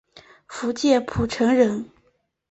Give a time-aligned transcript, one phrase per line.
[0.47, 1.91] 福建浦城人。